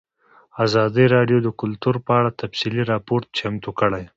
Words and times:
ازادي 0.65 1.05
راډیو 1.15 1.37
د 1.43 1.47
کلتور 1.61 1.95
په 2.05 2.11
اړه 2.19 2.31
تفصیلي 2.41 2.83
راپور 2.91 3.21
چمتو 3.37 3.71
کړی. 3.79 4.05